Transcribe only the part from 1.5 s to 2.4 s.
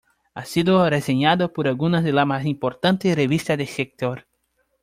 por algunas de las